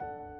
[0.00, 0.35] you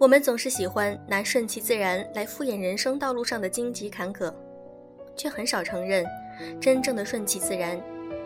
[0.00, 4.32] 我们总是喜欢拿顺其自然来敷衍人生道路上的荆棘坎坷，
[5.14, 6.06] 却很少承认，
[6.58, 7.78] 真正的顺其自然，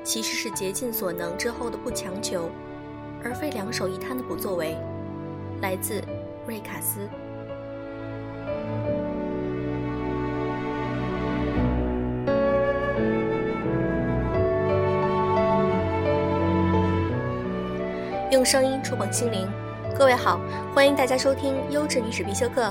[0.05, 2.49] 其实是竭尽所能之后的不强求，
[3.25, 4.77] 而非两手一摊的不作为。
[5.63, 6.01] 来自
[6.47, 7.09] 瑞卡斯。
[18.31, 19.49] 用声音触碰心灵。
[19.97, 20.41] 各位好，
[20.75, 22.63] 欢迎大家收听《优质女史必修课》，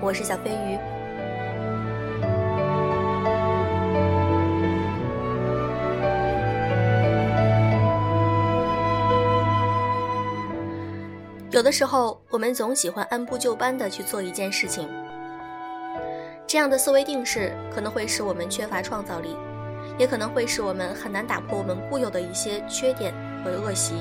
[0.00, 0.78] 我是小飞鱼。
[11.50, 14.88] 有的时候，我们总喜欢按部就班的去做一件事情，
[16.46, 19.36] 这样的思维定式可能会使我们缺乏创造力，
[19.98, 23.12] 也可能会使我们很难打破我们固有的一些缺点
[23.44, 23.96] 和恶习。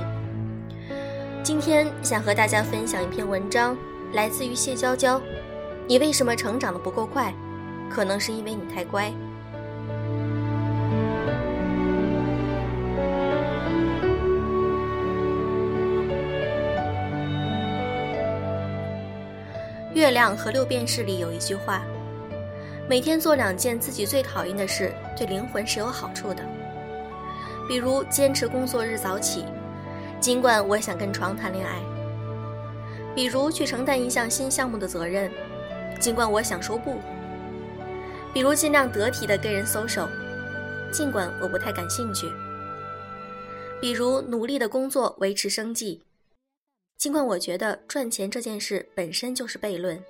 [1.41, 3.75] 今天想和大家分享一篇文章，
[4.13, 5.21] 来自于谢娇娇。
[5.87, 7.33] 你为什么成长的不够快？
[7.89, 9.11] 可能是因为你太乖。
[19.93, 21.81] 月亮和六便士里有一句话：
[22.87, 26.43] 每天做两件自己最讨厌的事，对灵魂是有好处的。
[27.67, 29.45] 比如坚持工作日早起。
[30.19, 31.81] 尽管我想跟床谈恋爱，
[33.15, 35.29] 比如去承担一项新项目的责任；
[35.99, 36.99] 尽管我想说不，
[38.33, 40.07] 比如尽量得体的跟人 social；
[40.91, 42.27] 尽管我不太感兴趣，
[43.79, 46.01] 比如努力的工作维持生计；
[46.97, 50.03] 尽管我觉得赚钱这件事本身就是悖论。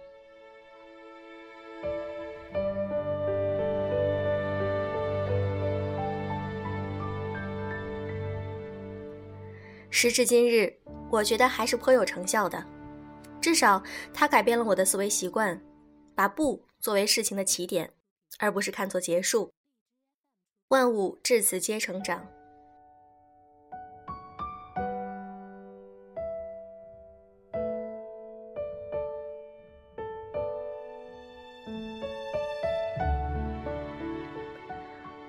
[10.01, 10.73] 时至今日，
[11.11, 12.65] 我觉得还是颇有成效的，
[13.41, 13.83] 至少
[14.13, 15.61] 它改变了我的思维习惯，
[16.15, 17.91] 把不作为事情的起点，
[18.37, 19.51] 而不是看作结束。
[20.69, 22.25] 万物至此皆成长。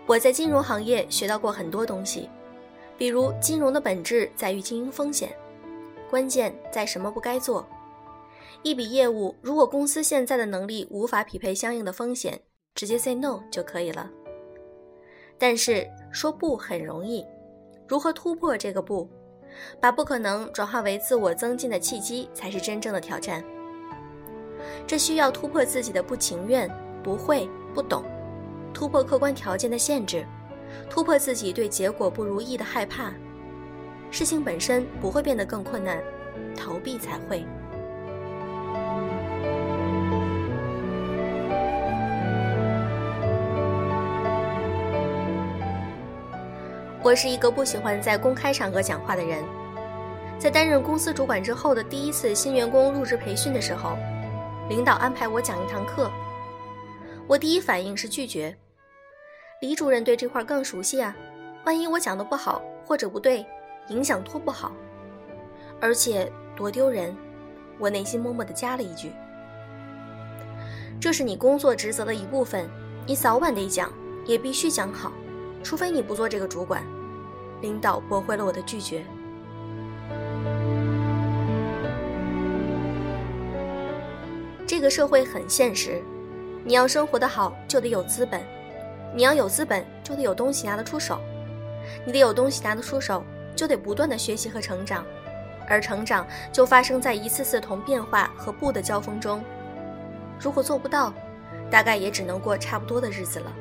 [0.07, 2.31] 我在金融行业学到过很多东西。
[3.01, 5.35] 比如，金融的本质在于经营风险，
[6.11, 7.67] 关键在什么不该做。
[8.63, 12.39] 一笔业务，如果公司现在的能力无法匹配相应的风险，
[12.75, 14.11] 直接 say no 就可以了。
[15.39, 17.25] 但是说不很容易，
[17.89, 19.09] 如何突破这个不，
[19.81, 23.43] 把不可能转化为自我增进的契机，才是真正的挑战。
[24.87, 26.71] 这需要突破自己的不情愿、
[27.03, 28.05] 不会、不懂，
[28.75, 30.23] 突破客观条件的限制。
[30.89, 33.13] 突破自己对结果不如意的害怕，
[34.11, 36.03] 事情本身不会变得更困难，
[36.57, 37.45] 逃避才会。
[47.03, 49.43] 我是一个不喜欢在公开场合讲话的人，
[50.39, 53.97] 在担任公司主管之后的第一次新员工入职培训的时候，
[54.69, 56.11] 领导安排我讲一堂课，
[57.27, 58.55] 我第一反应是拒绝。
[59.61, 61.15] 李主任对这块更熟悉啊，
[61.67, 63.45] 万一我讲的不好或者不对，
[63.89, 64.73] 影响多不好，
[65.79, 67.15] 而且多丢人。
[67.79, 69.13] 我内心默默地加了一句
[70.99, 72.67] ：“这是你工作职责的一部分，
[73.07, 73.93] 你早晚得讲，
[74.25, 75.13] 也必须讲好，
[75.63, 76.83] 除非你不做这个主管。”
[77.61, 79.05] 领导驳回了我的拒绝。
[84.67, 86.03] 这个社会很现实，
[86.65, 88.43] 你要生活得好，就得有资本。
[89.13, 91.17] 你要有资本，就得有东西拿得出手；
[92.05, 93.25] 你得有东西拿得出手，
[93.57, 95.05] 就得不断的学习和成长，
[95.67, 99.43] 而成长就发生在一次次同变化和不的交锋中。
[100.39, 101.13] 如果做不到，
[101.71, 103.53] 大概也只能过差不多的日子了。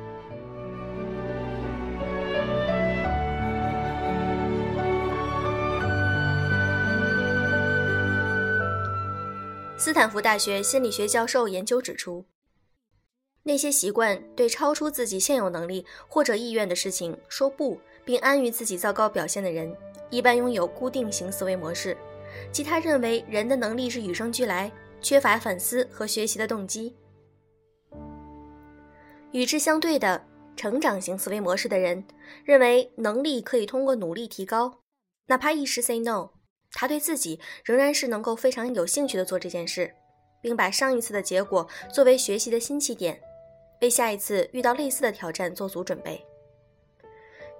[9.76, 12.24] 斯坦福大学心理学教授研究指出。
[13.50, 19.76] 那些习惯对超出自己现有能力或者意愿的事情说不，并安于自己糟糕表现的人，
[20.08, 21.96] 一般拥有固定型思维模式，
[22.52, 24.70] 即他认为人的能力是与生俱来，
[25.02, 26.94] 缺乏反思和学习的动机。
[29.32, 30.24] 与之相对的，
[30.54, 32.04] 成长型思维模式的人
[32.44, 34.82] 认为能力可以通过努力提高，
[35.26, 36.30] 哪怕一时 say no，
[36.70, 39.92] 他对自己仍然是能够非常有兴趣的做这件事，
[40.40, 43.20] 并把上一次的结果作为学习的新起点，
[43.80, 46.24] 为下一次遇到类似的挑战做足准备。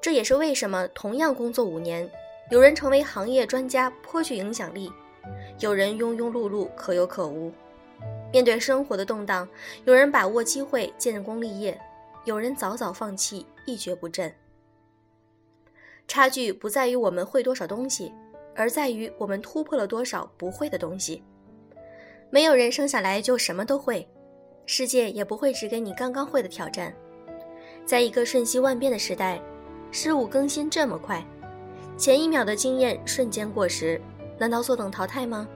[0.01, 2.11] 这也是为什么同样工作五年，
[2.51, 4.91] 有人成为行业专家，颇具影响力，
[5.59, 7.53] 有人庸庸碌碌，可有可无。
[8.33, 9.47] 面对生活的动荡，
[9.85, 11.79] 有人把握机会建功立业，
[12.25, 14.33] 有人早早放弃一蹶不振。
[16.09, 18.13] 差距不在于我们会多少东西，
[18.55, 21.23] 而在于我们突破了多少不会的东西。
[22.31, 24.09] 没有人生下来就什么都会，
[24.73, 26.95] 世界也不会只给你刚刚会的挑战。
[27.85, 29.43] 在一个瞬息万变的时代，
[29.91, 31.21] 事物更新这么快，
[31.97, 34.01] 前一秒的经验瞬间过时，
[34.39, 35.49] 难道坐等淘汰吗？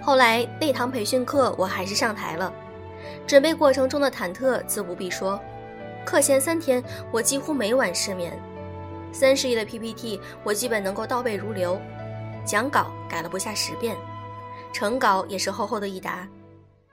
[0.00, 2.54] 后来那堂培训课我还是上台了，
[3.26, 5.40] 准备过程中的忐忑自不必说。
[6.06, 8.32] 课前三天我几乎每晚失眠，
[9.10, 11.80] 三十页的 PPT 我基本能够倒背如流，
[12.44, 13.96] 讲稿改了不下十遍，
[14.72, 16.28] 成稿也是厚厚的一沓。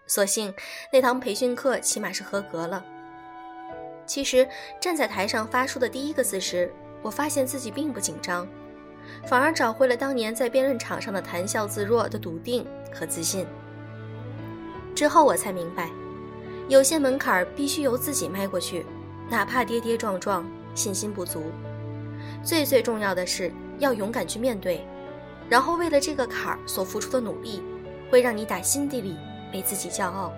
[0.07, 0.51] 所幸
[0.91, 2.83] 那堂培训课起码是合格了。
[4.07, 4.49] 其实
[4.81, 6.73] 站在台上发出的第一个字时，
[7.03, 8.47] 我发现自己并不紧张。
[9.27, 13.45] 反而找回了当年在辩论场上的谈笑自若的笃定和自信。
[14.95, 15.91] 之后我才明白，
[16.67, 18.85] 有些门槛必须由自己迈过去，
[19.29, 21.43] 哪怕跌跌撞撞、信心不足。
[22.43, 24.85] 最最重要的是要勇敢去面对，
[25.49, 27.61] 然后为了这个坎儿所付出的努力，
[28.09, 29.15] 会让你打心底里
[29.53, 30.31] 为自己骄傲。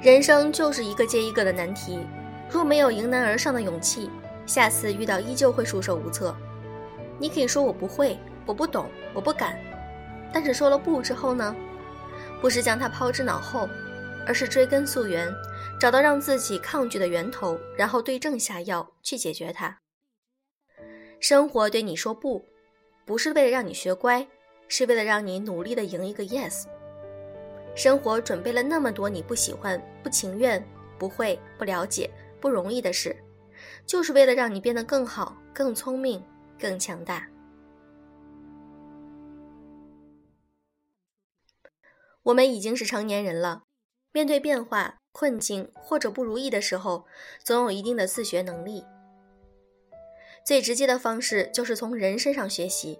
[0.00, 2.00] 人生就是一个接一个的难题，
[2.50, 4.10] 若没有迎难而上的勇气，
[4.46, 6.34] 下次遇到依旧会束手无策。
[7.18, 9.56] 你可以说我不会，我不懂，我不敢，
[10.32, 11.54] 但是说了不之后呢？
[12.40, 13.68] 不是将它抛之脑后，
[14.26, 15.32] 而是追根溯源，
[15.78, 19.78] 找到让自己抗拒的源头，然后对症下药去解决它。
[21.20, 22.44] 生活对你说不，
[23.04, 24.26] 不是为了让你学乖，
[24.66, 26.64] 是为了让你努力的赢一个 yes。
[27.76, 30.62] 生活准备了那么多你不喜欢、不情愿、
[30.98, 33.16] 不会、不了解、不容易的事，
[33.86, 36.22] 就是为了让你变得更好、更聪明、
[36.58, 37.26] 更强大。
[42.24, 43.62] 我们已经是成年人了，
[44.12, 47.06] 面对变化、困境或者不如意的时候，
[47.42, 48.84] 总有一定的自学能力。
[50.44, 52.98] 最直接的方式就是从人身上学习。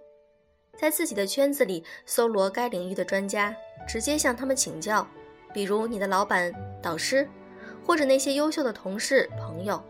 [0.79, 3.55] 在自己的圈子里搜罗该领域的专家，
[3.87, 5.07] 直接向他们请教，
[5.53, 6.53] 比如你的老板、
[6.83, 7.29] 导师，
[7.85, 9.83] 或者那些优秀的同事、朋友。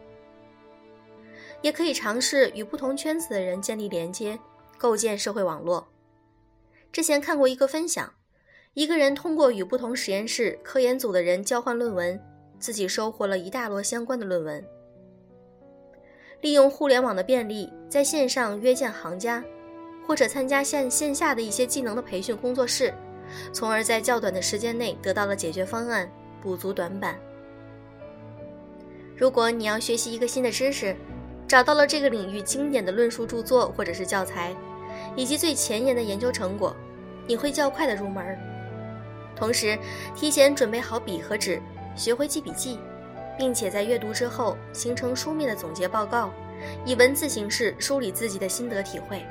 [1.62, 4.38] 也可以尝试与不同圈子的人建立连接，
[4.76, 5.88] 构建社会网络。
[6.90, 8.12] 之前看过一个分享，
[8.74, 12.18] 一个人通过与不同实验室、科研组的人交换论文，
[12.58, 14.64] 自己收获了一大摞相关的论文。
[16.40, 19.44] 利用互联网的便利，在线上约见行家。
[20.04, 22.92] 或者参加线线下的一些技能的培训工作室，
[23.52, 26.10] 从而在较短的时间内得到了解决方案，
[26.40, 27.16] 补足短板。
[29.16, 30.96] 如果你要学习一个新的知识，
[31.46, 34.52] 找到了这个领域经典的论述著作或者是教材，
[35.14, 36.74] 以及最前沿的研究成果，
[37.24, 38.36] 你会较快的入门。
[39.42, 39.76] 同时，
[40.14, 41.60] 提前准备好笔和纸，
[41.96, 42.78] 学会记笔记，
[43.36, 46.30] 并且在阅读之后形成书面的总结报告，
[46.86, 49.26] 以文字形式梳理自己的心得体会。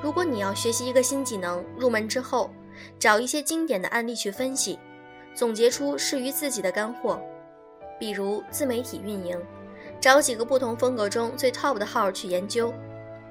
[0.00, 2.52] 如果你要学习一个新技能，入门之后，
[3.00, 4.78] 找一些经典的案例去分析，
[5.34, 7.20] 总结出适于自己的干货。
[7.98, 9.36] 比如自媒体运营，
[10.00, 12.72] 找几个不同风格中最 top 的号去研究，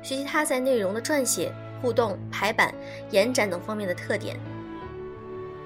[0.01, 2.73] 学习它在内容的撰写、互动、排版、
[3.09, 4.37] 延展等方面的特点。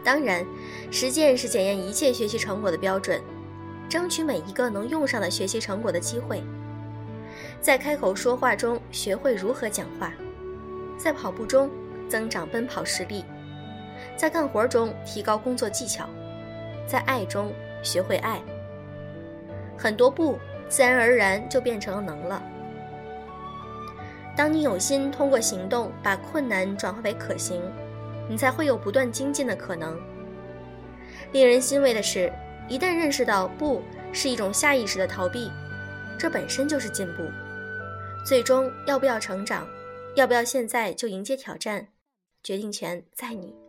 [0.04, 0.46] 当然，
[0.92, 3.20] 实践是检验一切学习成果的标准，
[3.90, 6.44] 争取每一个能用上的学习成果的机会。
[7.60, 10.14] 在开口说话中学会如何讲话。
[10.98, 11.70] 在跑步中
[12.08, 13.26] 增长奔跑实力，
[14.16, 16.08] 在干活中提高工作技巧，
[16.88, 17.52] 在爱中
[17.84, 18.42] 学会爱。
[19.78, 22.42] 很多不自然而然就变成了能了。
[24.36, 27.62] 当你有心通过行动把困难转化为可行，
[28.30, 29.98] 你才会有不断精进的可能。
[31.32, 32.32] 令人欣慰的是，
[32.68, 35.50] 一旦认识到不是一种下意识的逃避，
[36.20, 37.24] 这本身就是进步。
[38.25, 39.68] 最终要不要成长？
[40.15, 41.88] 要不要现在就迎接挑战？
[42.44, 43.65] 决定权在你。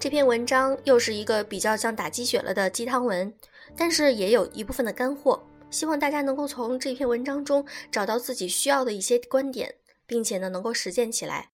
[0.00, 3.34] 这篇文章又是一个比较像打鸡血了的鸡汤文，
[3.76, 5.42] 但是也有一部分的干货。
[5.70, 9.74] 希望大家能够从这篇文章中找到自己需要的一些观点，
[10.06, 11.50] 并且呢能够实践起来。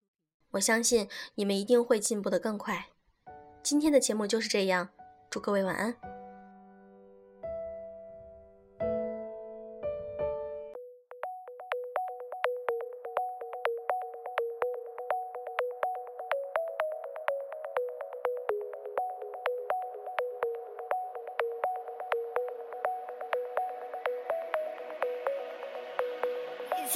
[0.50, 2.88] 我相信你们一定会进步的更快。
[3.62, 4.90] 今天的节目就是这样，
[5.30, 5.96] 祝各位晚安。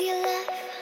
[0.00, 0.77] Your love,